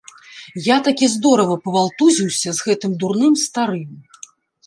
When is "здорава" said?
1.15-1.57